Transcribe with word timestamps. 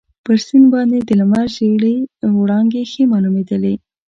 پر 0.23 0.37
سیند 0.45 0.67
باندي 0.73 0.99
د 1.05 1.11
لمر 1.19 1.45
ژېړې 1.55 1.95
وړانګې 2.39 2.83
ښې 2.91 3.03
معلومیدلې. 3.13 3.75